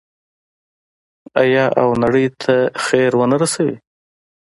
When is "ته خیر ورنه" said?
2.41-3.37